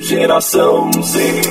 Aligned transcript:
Geração 0.00 0.90
Z. 1.02 1.42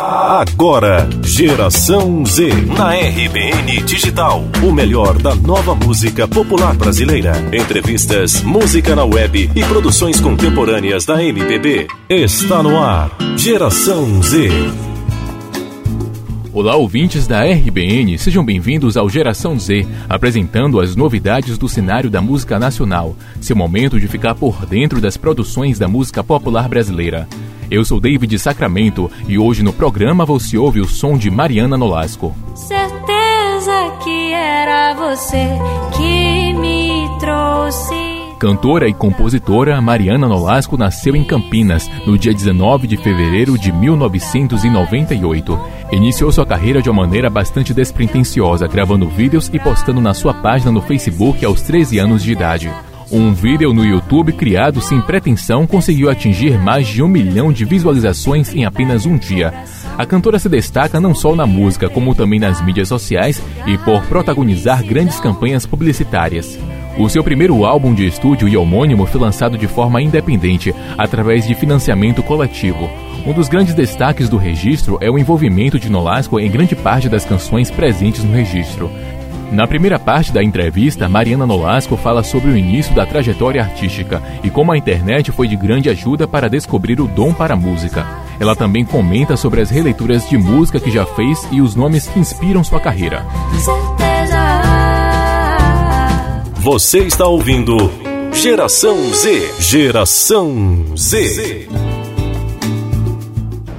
Agora, 0.00 1.06
Geração 1.22 2.24
Z. 2.24 2.50
Na 2.76 2.94
RBN 2.94 3.82
Digital. 3.84 4.42
O 4.62 4.72
melhor 4.72 5.18
da 5.18 5.34
nova 5.34 5.74
música 5.74 6.26
popular 6.26 6.74
brasileira. 6.74 7.32
Entrevistas, 7.52 8.42
música 8.42 8.96
na 8.96 9.04
web 9.04 9.50
e 9.54 9.64
produções 9.64 10.18
contemporâneas 10.18 11.04
da 11.04 11.22
MPB. 11.22 11.88
Está 12.08 12.62
no 12.62 12.78
ar. 12.78 13.10
Geração 13.36 14.22
Z. 14.22 14.48
Olá, 16.52 16.74
ouvintes 16.76 17.26
da 17.26 17.44
RBN, 17.44 18.18
sejam 18.18 18.44
bem-vindos 18.44 18.96
ao 18.96 19.08
Geração 19.08 19.58
Z, 19.58 19.86
apresentando 20.08 20.80
as 20.80 20.96
novidades 20.96 21.56
do 21.56 21.68
cenário 21.68 22.10
da 22.10 22.20
música 22.20 22.58
nacional, 22.58 23.14
seu 23.40 23.54
momento 23.54 24.00
de 24.00 24.08
ficar 24.08 24.34
por 24.34 24.66
dentro 24.66 25.00
das 25.00 25.16
produções 25.16 25.78
da 25.78 25.86
música 25.86 26.24
popular 26.24 26.68
brasileira. 26.68 27.28
Eu 27.70 27.84
sou 27.84 28.00
David 28.00 28.36
Sacramento 28.36 29.08
e 29.28 29.38
hoje 29.38 29.62
no 29.62 29.72
programa 29.72 30.24
você 30.24 30.58
ouve 30.58 30.80
o 30.80 30.88
som 30.88 31.16
de 31.16 31.30
Mariana 31.30 31.78
Nolasco. 31.78 32.34
Certeza 32.56 33.96
que 34.02 34.32
era 34.32 34.92
você 34.94 35.46
que 35.96 36.52
me 36.54 37.08
trouxe. 37.20 37.94
Cantora 38.40 38.88
e 38.88 38.94
compositora, 38.94 39.80
Mariana 39.80 40.26
Nolasco 40.26 40.76
nasceu 40.76 41.14
em 41.14 41.22
Campinas 41.22 41.88
no 42.04 42.18
dia 42.18 42.34
19 42.34 42.88
de 42.88 42.96
fevereiro 42.96 43.56
de 43.56 43.70
1998. 43.70 45.60
Iniciou 45.92 46.32
sua 46.32 46.46
carreira 46.46 46.82
de 46.82 46.90
uma 46.90 47.02
maneira 47.02 47.30
bastante 47.30 47.72
despretensiosa, 47.72 48.66
gravando 48.66 49.06
vídeos 49.06 49.48
e 49.52 49.60
postando 49.60 50.00
na 50.00 50.12
sua 50.12 50.34
página 50.34 50.72
no 50.72 50.82
Facebook 50.82 51.44
aos 51.44 51.62
13 51.62 52.00
anos 52.00 52.20
de 52.24 52.32
idade. 52.32 52.68
Um 53.12 53.34
vídeo 53.34 53.74
no 53.74 53.84
YouTube 53.84 54.32
criado 54.32 54.80
sem 54.80 55.00
pretensão 55.00 55.66
conseguiu 55.66 56.08
atingir 56.08 56.56
mais 56.60 56.86
de 56.86 57.02
um 57.02 57.08
milhão 57.08 57.52
de 57.52 57.64
visualizações 57.64 58.54
em 58.54 58.64
apenas 58.64 59.04
um 59.04 59.18
dia. 59.18 59.52
A 59.98 60.06
cantora 60.06 60.38
se 60.38 60.48
destaca 60.48 61.00
não 61.00 61.12
só 61.12 61.34
na 61.34 61.44
música, 61.44 61.88
como 61.90 62.14
também 62.14 62.38
nas 62.38 62.64
mídias 62.64 62.86
sociais 62.86 63.42
e 63.66 63.76
por 63.78 64.04
protagonizar 64.04 64.84
grandes 64.84 65.18
campanhas 65.18 65.66
publicitárias. 65.66 66.56
O 66.96 67.08
seu 67.08 67.24
primeiro 67.24 67.64
álbum 67.64 67.92
de 67.92 68.06
estúdio 68.06 68.46
e 68.46 68.56
homônimo 68.56 69.04
foi 69.06 69.20
lançado 69.20 69.58
de 69.58 69.66
forma 69.66 70.00
independente, 70.00 70.72
através 70.96 71.44
de 71.44 71.54
financiamento 71.56 72.22
coletivo. 72.22 72.88
Um 73.26 73.32
dos 73.32 73.48
grandes 73.48 73.74
destaques 73.74 74.28
do 74.28 74.36
registro 74.36 74.98
é 75.00 75.10
o 75.10 75.18
envolvimento 75.18 75.80
de 75.80 75.90
Nolasco 75.90 76.38
em 76.38 76.48
grande 76.48 76.76
parte 76.76 77.08
das 77.08 77.24
canções 77.24 77.72
presentes 77.72 78.22
no 78.22 78.32
registro. 78.32 78.88
Na 79.52 79.66
primeira 79.66 79.98
parte 79.98 80.32
da 80.32 80.44
entrevista, 80.44 81.08
Mariana 81.08 81.44
Nolasco 81.44 81.96
fala 81.96 82.22
sobre 82.22 82.52
o 82.52 82.56
início 82.56 82.94
da 82.94 83.04
trajetória 83.04 83.60
artística 83.60 84.22
e 84.44 84.50
como 84.50 84.70
a 84.70 84.78
internet 84.78 85.32
foi 85.32 85.48
de 85.48 85.56
grande 85.56 85.90
ajuda 85.90 86.28
para 86.28 86.48
descobrir 86.48 87.00
o 87.00 87.08
dom 87.08 87.34
para 87.34 87.54
a 87.54 87.56
música. 87.56 88.06
Ela 88.38 88.54
também 88.54 88.84
comenta 88.84 89.36
sobre 89.36 89.60
as 89.60 89.68
releituras 89.68 90.28
de 90.28 90.38
música 90.38 90.78
que 90.78 90.88
já 90.88 91.04
fez 91.04 91.48
e 91.50 91.60
os 91.60 91.74
nomes 91.74 92.06
que 92.06 92.20
inspiram 92.20 92.62
sua 92.62 92.78
carreira. 92.78 93.26
Você 96.54 97.00
está 97.00 97.26
ouvindo 97.26 97.76
Geração 98.32 99.12
Z. 99.12 99.54
Geração 99.58 100.96
Z. 100.96 101.68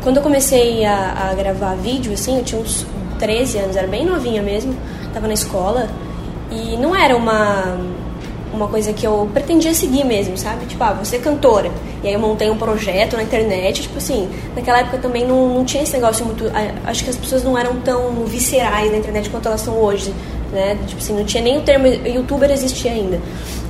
Quando 0.03 0.17
eu 0.17 0.23
comecei 0.23 0.83
a, 0.83 1.29
a 1.29 1.33
gravar 1.33 1.75
vídeo, 1.75 2.11
assim, 2.11 2.39
eu 2.39 2.43
tinha 2.43 2.59
uns 2.59 2.85
13 3.19 3.57
anos, 3.59 3.75
era 3.77 3.87
bem 3.87 4.05
novinha 4.05 4.41
mesmo 4.43 4.75
estava 5.11 5.27
na 5.27 5.33
escola 5.33 5.89
e 6.49 6.77
não 6.77 6.95
era 6.95 7.15
uma 7.15 7.77
uma 8.53 8.67
coisa 8.67 8.91
que 8.91 9.07
eu 9.07 9.29
pretendia 9.33 9.73
seguir 9.73 10.03
mesmo, 10.03 10.37
sabe? 10.37 10.65
Tipo, 10.65 10.83
ah, 10.83 10.93
você 10.93 11.15
é 11.15 11.19
cantora. 11.19 11.71
E 12.03 12.07
aí 12.07 12.13
eu 12.13 12.19
montei 12.19 12.49
um 12.49 12.57
projeto 12.57 13.15
na 13.15 13.23
internet, 13.23 13.83
tipo 13.83 13.97
assim, 13.97 14.29
naquela 14.55 14.79
época 14.79 14.97
também 14.97 15.25
não, 15.25 15.47
não 15.53 15.65
tinha 15.65 15.83
esse 15.83 15.93
negócio 15.93 16.25
muito. 16.25 16.51
Acho 16.85 17.03
que 17.03 17.09
as 17.09 17.15
pessoas 17.15 17.43
não 17.43 17.57
eram 17.57 17.79
tão 17.79 18.25
viscerais 18.25 18.91
na 18.91 18.97
internet 18.97 19.29
quanto 19.29 19.47
elas 19.47 19.61
são 19.61 19.77
hoje, 19.77 20.13
né? 20.51 20.77
Tipo 20.85 21.01
assim, 21.01 21.13
não 21.13 21.23
tinha 21.23 21.41
nem 21.41 21.57
o 21.57 21.61
termo 21.61 21.87
youtuber 21.87 22.51
existia 22.51 22.91
ainda. 22.91 23.21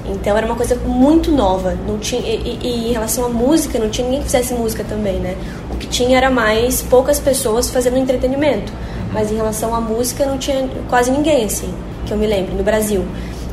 Então 0.05 0.35
era 0.35 0.45
uma 0.45 0.55
coisa 0.55 0.75
muito 0.75 1.31
nova. 1.31 1.77
Não 1.87 1.99
tinha, 1.99 2.21
e, 2.21 2.59
e, 2.61 2.89
em 2.89 2.91
relação 2.91 3.25
à 3.25 3.29
música, 3.29 3.77
não 3.77 3.89
tinha 3.89 4.05
ninguém 4.05 4.21
que 4.21 4.25
fizesse 4.25 4.53
música 4.53 4.83
também, 4.83 5.19
né? 5.19 5.35
O 5.69 5.75
que 5.75 5.87
tinha 5.87 6.17
era 6.17 6.31
mais 6.31 6.81
poucas 6.81 7.19
pessoas 7.19 7.69
fazendo 7.69 7.97
entretenimento. 7.97 8.73
Mas 9.11 9.31
em 9.31 9.35
relação 9.35 9.75
à 9.75 9.81
música, 9.81 10.25
não 10.25 10.37
tinha 10.37 10.69
quase 10.89 11.11
ninguém, 11.11 11.45
assim, 11.45 11.73
que 12.05 12.13
eu 12.13 12.17
me 12.17 12.27
lembro, 12.27 12.55
no 12.55 12.63
Brasil. 12.63 13.05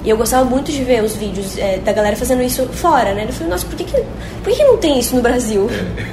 E 0.04 0.10
eu 0.10 0.16
gostava 0.16 0.44
muito 0.44 0.70
de 0.70 0.82
ver 0.84 1.02
os 1.02 1.16
vídeos 1.16 1.58
é, 1.58 1.78
da 1.78 1.92
galera 1.92 2.16
fazendo 2.16 2.42
isso 2.42 2.66
fora, 2.68 3.14
né? 3.14 3.24
Eu 3.28 3.32
falei, 3.32 3.50
nossa, 3.50 3.66
por 3.66 3.76
que, 3.76 3.84
que, 3.84 4.04
por 4.44 4.52
que 4.52 4.62
não 4.62 4.76
tem 4.76 4.98
isso 4.98 5.14
no 5.16 5.20
Brasil? 5.20 5.68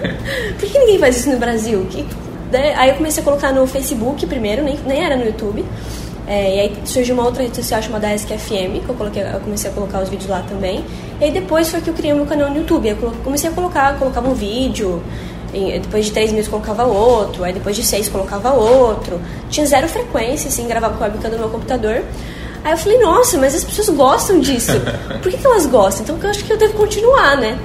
por 0.60 0.70
que 0.70 0.80
ninguém 0.80 0.98
faz 0.98 1.18
isso 1.18 1.30
no 1.30 1.38
Brasil? 1.38 1.86
Que, 1.90 2.06
né? 2.52 2.74
Aí 2.76 2.90
eu 2.90 2.96
comecei 2.96 3.22
a 3.22 3.24
colocar 3.24 3.54
no 3.54 3.66
Facebook 3.68 4.26
primeiro, 4.26 4.64
nem, 4.64 4.78
nem 4.86 5.04
era 5.04 5.16
no 5.16 5.26
YouTube. 5.26 5.64
É, 6.28 6.56
e 6.56 6.60
aí 6.60 6.78
surgiu 6.86 7.14
uma 7.14 7.24
outra 7.24 7.44
rede 7.44 7.56
social 7.56 7.82
chamada 7.84 8.12
ESC-FM, 8.12 8.84
que 8.84 8.90
eu, 8.90 8.96
coloquei, 8.96 9.22
eu 9.22 9.40
comecei 9.40 9.70
a 9.70 9.74
colocar 9.74 10.02
os 10.02 10.10
vídeos 10.10 10.30
lá 10.30 10.44
também. 10.50 10.84
E 11.22 11.26
aí 11.26 11.32
depois 11.32 11.70
foi 11.70 11.82
que 11.82 11.90
eu 11.90 11.94
criei 11.94 12.14
o 12.14 12.16
meu 12.16 12.26
canal 12.26 12.50
no 12.50 12.58
YouTube. 12.58 12.90
Eu 12.90 12.98
comecei 13.24 13.50
a 13.50 13.54
colocar, 13.54 13.98
colocava 14.00 14.28
um 14.28 14.34
vídeo, 14.34 15.04
depois 15.80 16.06
de 16.06 16.12
três 16.12 16.32
meses 16.32 16.48
colocava 16.48 16.84
outro, 16.86 17.44
aí 17.44 17.54
depois 17.54 17.76
de 17.76 17.84
seis 17.84 18.10
colocava 18.10 18.54
outro. 18.54 19.22
Tinha 19.50 19.66
zero 19.66 19.88
frequência, 19.88 20.50
assim, 20.50 20.68
gravava 20.68 20.98
com 20.98 21.04
a 21.04 21.08
webcam 21.08 21.30
do 21.30 21.40
meu 21.40 21.50
computador. 21.50 22.04
Aí 22.64 22.74
eu 22.74 22.78
falei, 22.78 22.98
nossa, 22.98 23.38
mas 23.38 23.56
as 23.56 23.64
pessoas 23.64 23.90
gostam 23.90 24.40
disso. 24.40 24.74
Por 25.22 25.32
que, 25.32 25.38
que 25.38 25.46
elas 25.46 25.66
gostam? 25.66 26.04
Então 26.04 26.18
eu 26.22 26.30
acho 26.30 26.44
que 26.44 26.52
eu 26.52 26.58
devo 26.58 26.74
continuar, 26.74 27.38
né? 27.38 27.58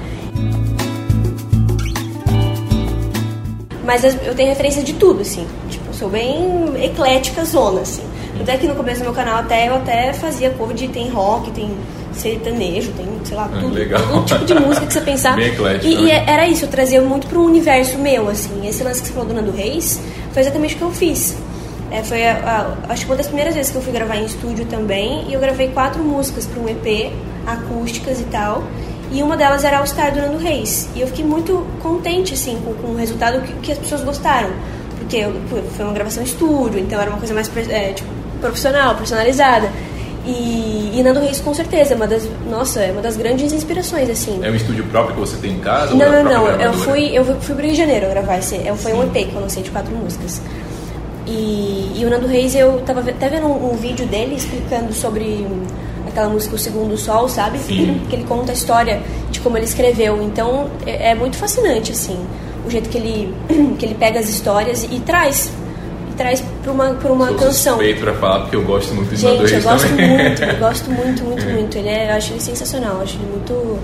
Mas 3.83 4.03
eu 4.03 4.35
tenho 4.35 4.49
referência 4.49 4.83
de 4.83 4.93
tudo, 4.93 5.21
assim. 5.21 5.45
Tipo, 5.69 5.93
sou 5.93 6.07
bem 6.07 6.83
eclética 6.83 7.43
zona, 7.43 7.81
assim. 7.81 8.03
Até 8.39 8.57
que 8.57 8.67
no 8.67 8.75
começo 8.75 9.01
do 9.01 9.05
meu 9.05 9.13
canal 9.13 9.39
até 9.39 9.67
eu 9.67 9.75
até 9.75 10.13
fazia 10.13 10.49
cover 10.51 10.75
de 10.75 10.87
tem 10.87 11.09
rock, 11.09 11.51
tem 11.51 11.75
sertanejo, 12.13 12.91
tem, 12.93 13.07
sei 13.23 13.35
lá, 13.35 13.49
ah, 13.51 13.59
tudo, 13.59 13.73
Legal. 13.73 14.01
todo 14.01 14.25
tipo 14.25 14.45
de 14.45 14.53
música 14.55 14.85
que 14.85 14.93
você 14.93 15.01
pensar. 15.01 15.35
Bem 15.37 15.47
eclético, 15.47 15.87
e, 15.87 15.93
e, 15.93 16.01
né? 16.03 16.23
era 16.27 16.47
isso, 16.47 16.65
eu 16.65 16.69
trazia 16.69 17.01
muito 17.01 17.27
pro 17.27 17.43
universo 17.43 17.97
meu, 17.97 18.29
assim. 18.29 18.67
Esse 18.67 18.83
lance 18.83 19.01
que 19.01 19.07
você 19.07 19.13
falou 19.13 19.27
do 19.27 19.33
Nando 19.33 19.51
Reis 19.51 20.01
foi 20.31 20.41
exatamente 20.41 20.75
o 20.75 20.77
que 20.77 20.83
eu 20.83 20.91
fiz. 20.91 21.37
É, 21.91 22.01
foi, 22.03 22.25
a, 22.25 22.77
a, 22.87 22.93
acho 22.93 23.05
que 23.05 23.11
uma 23.11 23.17
das 23.17 23.27
primeiras 23.27 23.53
vezes 23.53 23.71
que 23.71 23.77
eu 23.77 23.81
fui 23.81 23.91
gravar 23.91 24.15
em 24.15 24.25
estúdio 24.25 24.65
também, 24.65 25.25
e 25.27 25.33
eu 25.33 25.39
gravei 25.39 25.67
quatro 25.69 26.01
músicas 26.03 26.45
para 26.45 26.61
um 26.61 26.69
EP, 26.69 27.11
acústicas 27.45 28.19
e 28.19 28.23
tal. 28.25 28.63
E 29.11 29.21
uma 29.21 29.35
delas 29.35 29.65
era 29.65 29.79
All 29.79 29.85
Star 29.85 30.13
do 30.13 30.21
Nando 30.21 30.37
Reis. 30.37 30.87
E 30.95 31.01
eu 31.01 31.07
fiquei 31.07 31.25
muito 31.25 31.65
contente, 31.81 32.33
assim, 32.33 32.57
com, 32.63 32.73
com 32.75 32.93
o 32.93 32.95
resultado 32.95 33.41
que, 33.41 33.53
que 33.55 33.71
as 33.73 33.77
pessoas 33.77 34.03
gostaram. 34.03 34.49
Porque 34.97 35.25
foi 35.75 35.85
uma 35.85 35.93
gravação 35.93 36.23
em 36.23 36.25
estúdio, 36.25 36.79
então 36.79 36.99
era 36.99 37.09
uma 37.09 37.19
coisa 37.19 37.33
mais 37.33 37.51
é, 37.69 37.91
tipo, 37.91 38.09
profissional, 38.39 38.95
personalizada. 38.95 39.69
E, 40.25 40.91
e 40.93 41.03
Nando 41.03 41.19
Reis 41.19 41.39
com 41.39 41.53
certeza, 41.53 41.93
é 41.93 41.95
uma 41.95 42.07
das, 42.07 42.27
nossa, 42.47 42.79
é 42.81 42.91
uma 42.91 43.01
das 43.01 43.17
grandes 43.17 43.51
inspirações, 43.51 44.09
assim. 44.09 44.39
É 44.43 44.51
um 44.51 44.55
estúdio 44.55 44.83
próprio 44.85 45.15
que 45.15 45.19
você 45.21 45.37
tem 45.37 45.53
em 45.53 45.59
casa? 45.59 45.95
Não, 45.95 46.05
é 46.05 46.23
não, 46.23 46.31
não, 46.31 46.61
eu 46.61 46.73
fui, 46.73 47.17
eu 47.17 47.25
fui 47.25 47.55
pro 47.55 47.63
Rio 47.63 47.71
de 47.71 47.77
Janeiro 47.77 48.07
gravar 48.09 48.37
esse, 48.37 48.57
foi 48.75 48.93
um 48.93 49.03
EP 49.03 49.13
que 49.13 49.33
eu 49.33 49.41
lancei 49.41 49.63
de 49.63 49.71
quatro 49.71 49.95
músicas. 49.95 50.41
E, 51.25 51.93
e 51.95 52.05
o 52.05 52.09
Nando 52.09 52.27
Reis, 52.27 52.53
eu 52.55 52.81
tava 52.81 52.99
até 52.99 53.29
vendo 53.29 53.47
um, 53.47 53.71
um, 53.71 53.75
vídeo 53.75 54.05
dele 54.05 54.35
explicando 54.35 54.91
sobre 54.93 55.47
aquela 56.07 56.29
música 56.29 56.55
O 56.55 56.59
Segundo 56.59 56.97
Sol, 56.97 57.27
sabe? 57.29 57.57
Sim. 57.59 58.01
Que 58.09 58.15
ele 58.15 58.25
conta 58.25 58.51
a 58.51 58.53
história 58.53 59.01
de 59.31 59.39
como 59.39 59.57
ele 59.57 59.65
escreveu. 59.65 60.21
Então, 60.21 60.69
é, 60.85 61.11
é 61.11 61.15
muito 61.15 61.37
fascinante, 61.37 61.93
assim, 61.93 62.19
o 62.65 62.69
jeito 62.69 62.89
que 62.89 62.97
ele, 62.97 63.33
que 63.79 63.85
ele 63.85 63.95
pega 63.95 64.19
as 64.19 64.29
histórias 64.29 64.83
e, 64.83 64.95
e 64.95 64.99
traz 64.99 65.51
traz 66.21 66.43
para 66.61 66.71
uma, 66.71 66.93
pra 66.93 67.11
uma 67.11 67.27
Sou 67.27 67.37
canção. 67.37 67.73
suspeito 67.73 68.01
para 68.01 68.13
falar 68.13 68.39
porque 68.41 68.55
eu 68.55 68.63
gosto 68.63 68.93
muito 68.93 69.09
de 69.09 69.15
Gente, 69.21 69.53
eu 69.53 69.61
gosto 69.61 69.87
também. 69.87 70.07
muito, 70.09 70.43
eu 70.43 70.57
gosto 70.59 70.91
muito, 70.91 71.23
muito, 71.23 71.45
muito. 71.45 71.77
Ele 71.77 71.89
é, 71.89 72.11
eu 72.11 72.15
acho 72.15 72.33
ele 72.33 72.41
sensacional, 72.41 72.95
eu 72.97 73.01
acho 73.01 73.15
ele 73.15 73.31
muito, 73.31 73.79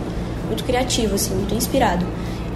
muito 0.46 0.64
criativo, 0.64 1.16
assim, 1.16 1.34
muito 1.34 1.56
inspirado. 1.56 2.06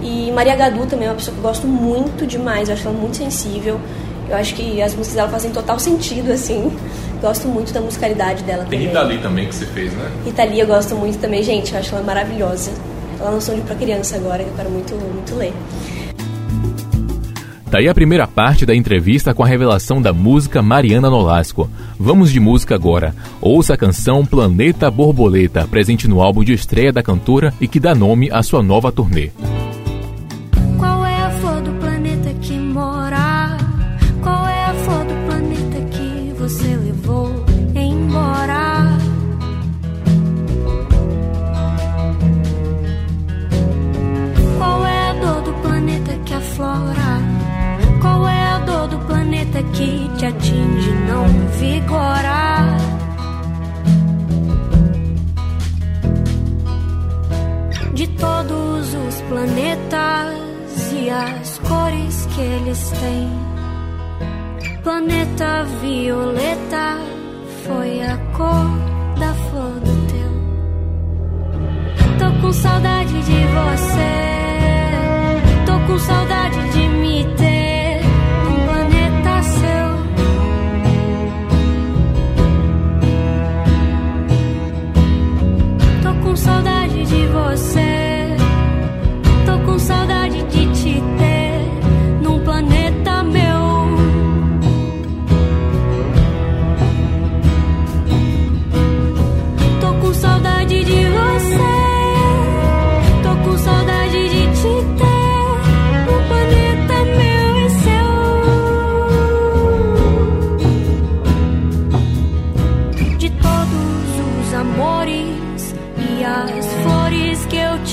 E 0.00 0.30
Maria 0.32 0.54
Gadu 0.56 0.86
também 0.86 1.06
é 1.08 1.10
uma 1.10 1.16
pessoa 1.16 1.34
que 1.34 1.40
eu 1.40 1.42
gosto 1.42 1.66
muito 1.66 2.26
demais, 2.26 2.68
eu 2.68 2.74
acho 2.74 2.86
ela 2.86 2.96
muito 2.96 3.16
sensível. 3.16 3.80
Eu 4.28 4.36
acho 4.36 4.54
que 4.54 4.80
as 4.80 4.94
músicas 4.94 5.16
dela 5.16 5.28
fazem 5.28 5.50
total 5.50 5.78
sentido, 5.78 6.32
assim. 6.32 6.72
Gosto 7.20 7.46
muito 7.48 7.72
da 7.72 7.80
musicalidade 7.80 8.42
dela 8.44 8.64
Tem 8.64 8.78
também. 8.78 8.86
Rita 8.88 9.02
Lee 9.02 9.18
também 9.18 9.48
que 9.48 9.54
você 9.54 9.66
fez, 9.66 9.92
né? 9.92 10.10
Rita 10.24 10.44
Lee 10.44 10.60
eu 10.60 10.66
gosto 10.66 10.94
muito 10.94 11.18
também, 11.18 11.42
gente, 11.42 11.72
eu 11.72 11.78
acho 11.78 11.94
ela 11.94 12.04
maravilhosa. 12.04 12.70
Ela 13.20 13.30
lançou 13.30 13.54
um 13.54 13.58
livro 13.58 13.74
pra 13.74 13.84
criança 13.84 14.16
agora, 14.16 14.42
que 14.42 14.48
eu 14.48 14.56
quero 14.56 14.70
muito, 14.70 14.94
muito 14.94 15.34
ler. 15.34 15.52
Daí 17.72 17.88
a 17.88 17.94
primeira 17.94 18.26
parte 18.26 18.66
da 18.66 18.76
entrevista 18.76 19.32
com 19.32 19.42
a 19.42 19.46
revelação 19.46 20.02
da 20.02 20.12
música 20.12 20.60
Mariana 20.60 21.08
Nolasco. 21.08 21.70
Vamos 21.98 22.30
de 22.30 22.38
música 22.38 22.74
agora. 22.74 23.14
Ouça 23.40 23.72
a 23.72 23.78
canção 23.78 24.26
Planeta 24.26 24.90
Borboleta, 24.90 25.66
presente 25.66 26.06
no 26.06 26.20
álbum 26.20 26.44
de 26.44 26.52
estreia 26.52 26.92
da 26.92 27.02
cantora 27.02 27.54
e 27.58 27.66
que 27.66 27.80
dá 27.80 27.94
nome 27.94 28.30
à 28.30 28.42
sua 28.42 28.62
nova 28.62 28.92
turnê. 28.92 29.30
Todos 58.22 58.94
os 58.94 59.20
planetas 59.22 60.92
e 60.92 61.10
as 61.10 61.58
cores 61.58 62.26
que 62.26 62.40
eles 62.40 62.90
têm, 63.00 63.28
planeta 64.84 65.64
violeta 65.80 66.98
foi 67.66 68.00
a 68.00 68.16
cor 68.36 68.70
da 69.18 69.34
flor 69.34 69.74
do 69.80 70.06
teu. 70.12 70.32
Tô 72.20 72.40
com 72.40 72.52
saudade 72.52 73.22
de 73.22 73.40
você, 73.58 74.12
tô 75.66 75.80
com 75.86 75.98
saudade 75.98 76.60
de 76.70 76.71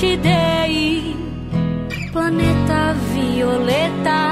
te 0.00 0.16
dei, 0.16 1.14
planeta 2.10 2.94
violeta 3.12 4.29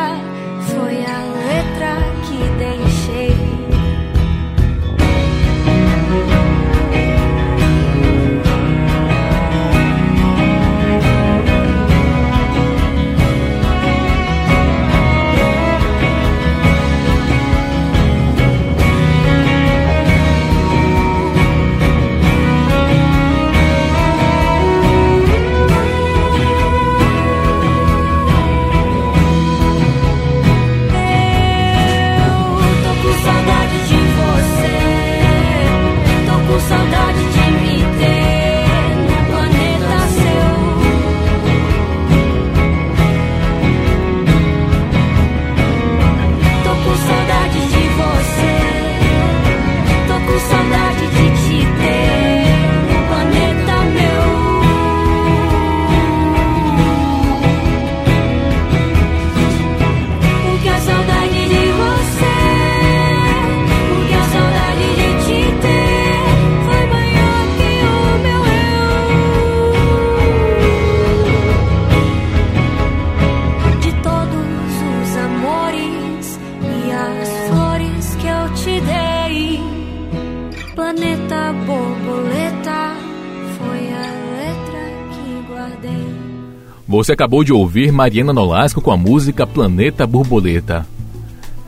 Você 86.89 87.13
acabou 87.13 87.45
de 87.45 87.53
ouvir 87.53 87.93
Mariana 87.93 88.33
Nolasco 88.33 88.81
com 88.81 88.91
a 88.91 88.97
música 88.97 89.47
Planeta 89.47 90.07
Borboleta. 90.07 90.87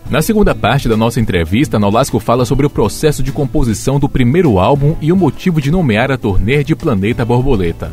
Na 0.08 0.22
segunda 0.22 0.54
parte 0.54 0.88
da 0.88 0.96
nossa 0.96 1.20
entrevista, 1.20 1.78
Nolasco 1.78 2.18
fala 2.18 2.46
sobre 2.46 2.64
o 2.64 2.70
processo 2.70 3.22
de 3.22 3.30
composição 3.30 4.00
do 4.00 4.08
primeiro 4.08 4.58
álbum 4.58 4.96
e 4.98 5.12
o 5.12 5.16
motivo 5.16 5.60
de 5.60 5.70
nomear 5.70 6.10
a 6.10 6.16
turnê 6.16 6.64
de 6.64 6.74
Planeta 6.74 7.22
Borboleta. 7.22 7.92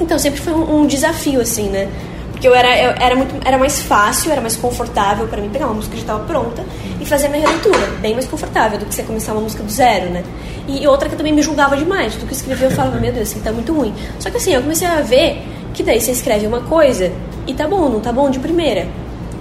Então 0.00 0.18
sempre 0.18 0.40
foi 0.40 0.52
um, 0.54 0.88
desafio, 0.88 1.40
assim, 1.40 1.68
né? 1.68 1.88
Porque 2.32 2.48
eu 2.48 2.54
era, 2.54 2.76
eu 2.76 2.90
era, 3.00 3.14
muito, 3.14 3.32
era 3.46 3.56
mais 3.56 3.80
fácil, 3.80 4.32
era 4.32 4.40
mais 4.40 4.56
confortável 4.56 5.28
para 5.28 5.40
mim 5.40 5.50
pegar 5.50 5.66
uma 5.66 5.74
música 5.74 5.92
que 5.92 5.98
já 5.98 6.02
estava 6.02 6.24
pronta 6.24 6.64
e 7.00 7.06
fazer 7.06 7.28
minha 7.28 7.46
releitura. 7.46 7.86
Bem 8.00 8.14
mais 8.14 8.26
confortável 8.26 8.76
do 8.76 8.86
que 8.86 8.94
você 8.94 9.04
começar 9.04 9.34
uma 9.34 9.42
música 9.42 9.62
do 9.62 9.70
zero, 9.70 10.10
né? 10.10 10.24
E 10.66 10.84
outra 10.88 11.08
que 11.08 11.14
eu 11.14 11.18
também 11.18 11.32
me 11.32 11.42
julgava 11.42 11.76
demais. 11.76 12.14
Tudo 12.14 12.26
que 12.26 12.32
eu 12.32 12.36
escrevia 12.36 12.66
eu 12.66 12.70
falava, 12.72 12.98
meu 12.98 13.12
Deus, 13.12 13.28
isso 13.28 13.36
aqui 13.36 13.44
tá 13.44 13.52
muito 13.52 13.72
ruim. 13.72 13.94
Só 14.18 14.30
que 14.30 14.36
assim, 14.36 14.52
eu 14.52 14.62
comecei 14.62 14.88
a 14.88 15.00
ver 15.00 15.59
que 15.74 15.82
daí 15.82 16.00
você 16.00 16.10
escreve 16.10 16.46
uma 16.46 16.60
coisa 16.60 17.12
e 17.46 17.54
tá 17.54 17.66
bom, 17.66 17.88
não 17.88 18.00
tá 18.00 18.12
bom 18.12 18.30
de 18.30 18.38
primeira. 18.38 18.86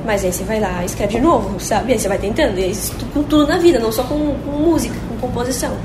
Mas 0.06 0.24
aí 0.24 0.32
você 0.32 0.44
vai 0.44 0.60
lá 0.60 0.84
escreve 0.86 1.18
de 1.18 1.22
novo, 1.22 1.60
sabe? 1.60 1.94
Aí 1.94 2.00
você 2.00 2.08
vai 2.08 2.18
tentando. 2.18 2.58
E 2.58 2.72
isso 2.72 2.94
com 3.14 3.24
tudo 3.24 3.48
na 3.48 3.58
vida, 3.58 3.80
não 3.80 3.92
só 3.92 4.04
com, 4.04 4.36
com 4.46 4.52
música, 4.52 4.96
com 5.10 5.18
composição. 5.18 5.76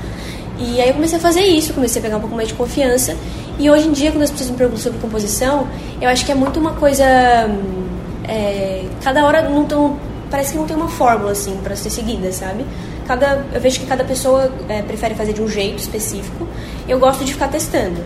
E 0.57 0.79
aí 0.79 0.87
eu 0.87 0.93
comecei 0.93 1.17
a 1.17 1.21
fazer 1.21 1.41
isso, 1.41 1.73
comecei 1.73 1.99
a 1.99 2.03
pegar 2.03 2.17
um 2.17 2.21
pouco 2.21 2.35
mais 2.35 2.47
de 2.47 2.53
confiança. 2.53 3.15
E 3.59 3.69
hoje 3.69 3.87
em 3.87 3.91
dia, 3.91 4.11
quando 4.11 4.23
as 4.23 4.31
pessoas 4.31 4.49
me 4.49 4.57
perguntam 4.57 4.81
sobre 4.81 4.99
composição, 4.99 5.67
eu 6.01 6.09
acho 6.09 6.25
que 6.25 6.31
é 6.31 6.35
muito 6.35 6.59
uma 6.59 6.71
coisa. 6.73 7.05
hum, 7.49 7.85
é, 8.27 8.85
cada 9.03 9.23
hora 9.25 9.47
não 9.49 9.65
tão, 9.65 9.99
parece 10.31 10.53
que 10.53 10.57
não 10.57 10.65
tem 10.65 10.75
uma 10.75 10.87
fórmula 10.87 11.31
assim 11.31 11.57
para 11.63 11.75
ser 11.75 11.89
seguida, 11.89 12.31
sabe? 12.31 12.65
Cada, 13.07 13.45
eu 13.53 13.61
vejo 13.61 13.79
que 13.79 13.85
cada 13.85 14.03
pessoa 14.03 14.51
é, 14.67 14.81
prefere 14.81 15.13
fazer 15.13 15.33
de 15.33 15.41
um 15.41 15.47
jeito 15.47 15.79
específico. 15.79 16.47
Eu 16.87 16.99
gosto 16.99 17.23
de 17.23 17.33
ficar 17.33 17.49
testando. 17.49 18.01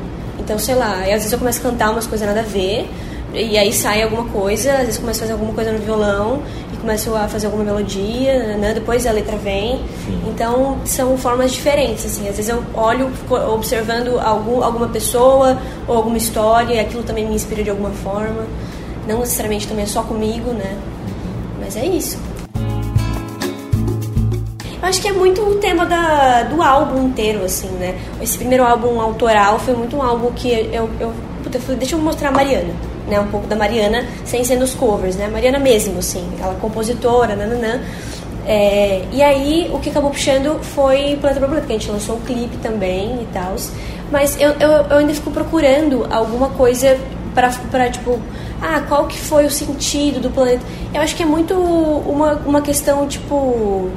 Então, 0.49 0.57
sei 0.57 0.73
lá, 0.73 1.07
e 1.07 1.13
às 1.13 1.19
vezes 1.19 1.31
eu 1.31 1.37
começo 1.37 1.59
a 1.59 1.69
cantar 1.69 1.91
umas 1.91 2.07
coisas 2.07 2.27
nada 2.27 2.39
a 2.39 2.43
ver, 2.43 2.89
e 3.31 3.55
aí 3.55 3.71
sai 3.71 4.01
alguma 4.01 4.25
coisa, 4.29 4.71
às 4.71 4.79
vezes 4.79 4.95
eu 4.95 5.01
começo 5.01 5.19
a 5.19 5.21
fazer 5.21 5.33
alguma 5.33 5.53
coisa 5.53 5.71
no 5.71 5.77
violão, 5.77 6.41
e 6.73 6.77
começo 6.77 7.13
a 7.13 7.27
fazer 7.27 7.45
alguma 7.45 7.63
melodia, 7.63 8.57
né? 8.57 8.73
depois 8.73 9.05
a 9.05 9.11
letra 9.11 9.37
vem. 9.37 9.79
Então, 10.27 10.79
são 10.85 11.15
formas 11.19 11.51
diferentes, 11.51 12.03
assim. 12.03 12.27
Às 12.27 12.37
vezes 12.37 12.49
eu 12.49 12.63
olho 12.73 13.11
observando 13.53 14.19
algum, 14.19 14.63
alguma 14.63 14.87
pessoa 14.87 15.55
ou 15.87 15.97
alguma 15.97 16.17
história, 16.17 16.73
e 16.73 16.79
aquilo 16.79 17.03
também 17.03 17.27
me 17.27 17.35
inspira 17.35 17.63
de 17.63 17.69
alguma 17.69 17.91
forma. 17.91 18.47
Não 19.07 19.19
necessariamente 19.19 19.67
também 19.67 19.83
é 19.83 19.87
só 19.87 20.01
comigo, 20.01 20.51
né? 20.51 20.79
Mas 21.59 21.77
é 21.77 21.85
isso. 21.85 22.17
Acho 24.89 25.01
que 25.01 25.07
é 25.07 25.13
muito 25.13 25.43
o 25.43 25.55
tema 25.57 25.85
da, 25.85 26.41
do 26.41 26.63
álbum 26.63 27.05
inteiro, 27.05 27.45
assim, 27.45 27.67
né? 27.73 27.95
Esse 28.19 28.39
primeiro 28.39 28.63
álbum 28.65 28.99
autoral 28.99 29.59
foi 29.59 29.75
muito 29.75 29.95
um 29.95 30.01
álbum 30.01 30.31
que 30.31 30.49
eu, 30.49 30.89
eu, 30.99 31.13
puta, 31.43 31.59
eu 31.59 31.61
falei, 31.61 31.77
deixa 31.77 31.95
eu 31.95 31.99
mostrar 31.99 32.29
a 32.29 32.31
Mariana, 32.31 32.73
né? 33.07 33.19
Um 33.19 33.27
pouco 33.27 33.45
da 33.45 33.55
Mariana, 33.55 34.03
sem 34.25 34.43
ser 34.43 34.55
nos 34.55 34.73
covers, 34.73 35.15
né? 35.15 35.27
Mariana 35.27 35.59
mesmo, 35.59 35.99
assim, 35.99 36.27
ela 36.41 36.53
é 36.53 36.55
compositora, 36.59 37.35
nananã. 37.35 37.79
É, 38.47 39.03
e 39.11 39.21
aí, 39.21 39.69
o 39.71 39.77
que 39.77 39.91
acabou 39.91 40.09
puxando 40.09 40.59
foi 40.59 41.15
Planeta 41.21 41.39
Borboleta, 41.39 41.67
porque 41.67 41.73
a 41.73 41.77
gente 41.77 41.91
lançou 41.91 42.15
um 42.15 42.21
clipe 42.21 42.57
também 42.57 43.21
e 43.21 43.27
tal. 43.31 43.55
Mas 44.11 44.41
eu, 44.41 44.53
eu, 44.53 44.69
eu 44.89 44.97
ainda 44.97 45.13
fico 45.13 45.29
procurando 45.29 46.07
alguma 46.09 46.49
coisa 46.49 46.97
pra, 47.35 47.51
pra, 47.69 47.91
tipo, 47.91 48.19
ah, 48.59 48.81
qual 48.89 49.05
que 49.05 49.19
foi 49.19 49.45
o 49.45 49.51
sentido 49.51 50.19
do 50.19 50.31
planeta? 50.31 50.65
Eu 50.91 51.01
acho 51.01 51.15
que 51.15 51.21
é 51.21 51.27
muito 51.27 51.53
uma, 51.53 52.33
uma 52.43 52.61
questão, 52.63 53.07
tipo, 53.07 53.91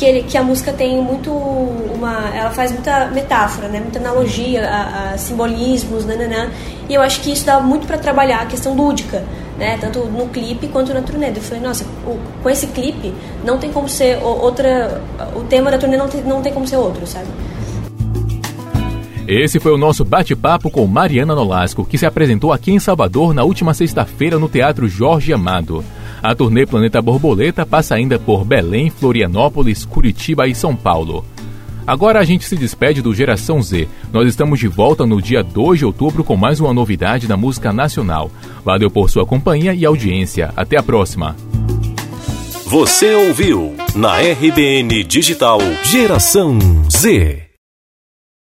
que, 0.00 0.06
ele, 0.06 0.22
que 0.22 0.38
a 0.38 0.42
música 0.42 0.72
tem 0.72 0.96
muito 1.02 1.30
uma 1.30 2.34
ela 2.34 2.50
faz 2.50 2.72
muita 2.72 3.08
metáfora 3.08 3.68
né? 3.68 3.80
Muita 3.80 3.98
analogia 3.98 4.66
a, 4.66 5.12
a 5.12 5.18
simbolismos 5.18 6.06
nananã. 6.06 6.48
E 6.88 6.94
eu 6.94 7.02
acho 7.02 7.20
que 7.20 7.30
isso 7.30 7.44
dá 7.44 7.60
muito 7.60 7.86
para 7.86 7.98
trabalhar 7.98 8.40
a 8.40 8.46
questão 8.46 8.74
lúdica 8.74 9.22
né? 9.58 9.76
Tanto 9.78 10.06
no 10.06 10.26
clipe 10.28 10.68
quanto 10.68 10.94
na 10.94 11.02
turnê. 11.02 11.28
Eu 11.28 11.42
falei 11.42 11.62
nossa 11.62 11.84
o, 12.06 12.18
com 12.42 12.48
esse 12.48 12.68
clipe 12.68 13.12
não 13.44 13.58
tem 13.58 13.70
como 13.70 13.90
ser 13.90 14.18
outra 14.22 15.02
o 15.36 15.40
tema 15.44 15.70
da 15.70 15.76
turnê 15.76 15.98
não 15.98 16.08
tem, 16.08 16.22
não 16.22 16.40
tem 16.40 16.52
como 16.52 16.66
ser 16.66 16.76
outro 16.76 17.06
sabe? 17.06 17.28
Esse 19.28 19.60
foi 19.60 19.70
o 19.70 19.78
nosso 19.78 20.02
bate-papo 20.02 20.70
com 20.70 20.84
Mariana 20.86 21.36
Nolasco, 21.36 21.84
que 21.84 21.96
se 21.96 22.06
apresentou 22.06 22.52
aqui 22.52 22.72
em 22.72 22.80
Salvador 22.80 23.32
na 23.32 23.44
última 23.44 23.74
sexta-feira 23.74 24.38
no 24.38 24.48
Teatro 24.48 24.88
Jorge 24.88 25.32
Amado. 25.32 25.84
A 26.22 26.34
turnê 26.34 26.66
Planeta 26.66 27.00
Borboleta 27.00 27.64
passa 27.64 27.94
ainda 27.94 28.18
por 28.18 28.44
Belém, 28.44 28.90
Florianópolis, 28.90 29.84
Curitiba 29.84 30.46
e 30.46 30.54
São 30.54 30.76
Paulo. 30.76 31.24
Agora 31.86 32.20
a 32.20 32.24
gente 32.24 32.44
se 32.44 32.56
despede 32.56 33.02
do 33.02 33.14
Geração 33.14 33.60
Z. 33.60 33.88
Nós 34.12 34.28
estamos 34.28 34.60
de 34.60 34.68
volta 34.68 35.06
no 35.06 35.20
dia 35.20 35.42
2 35.42 35.80
de 35.80 35.84
outubro 35.84 36.22
com 36.22 36.36
mais 36.36 36.60
uma 36.60 36.72
novidade 36.72 37.26
da 37.26 37.36
música 37.36 37.72
nacional. 37.72 38.30
Valeu 38.64 38.90
por 38.90 39.10
sua 39.10 39.26
companhia 39.26 39.74
e 39.74 39.84
audiência. 39.84 40.52
Até 40.56 40.76
a 40.76 40.82
próxima. 40.82 41.34
Você 42.66 43.12
ouviu 43.14 43.74
na 43.96 44.18
RBN 44.20 45.02
Digital 45.02 45.58
Geração 45.82 46.58
Z. 46.88 47.49